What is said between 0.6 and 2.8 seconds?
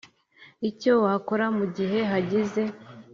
Icyo wakora mu gihe hagize